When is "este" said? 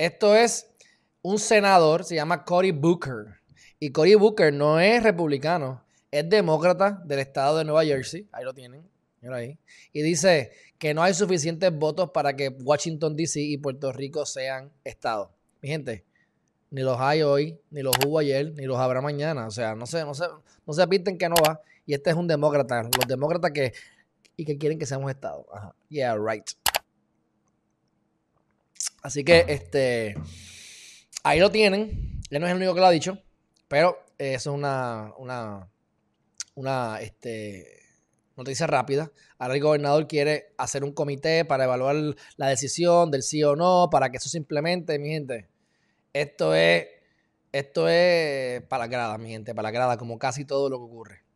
21.92-22.08, 29.48-30.14, 37.00-37.80